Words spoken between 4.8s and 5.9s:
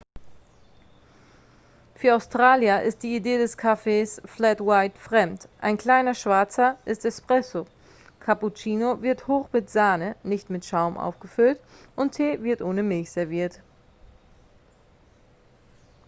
fremd. ein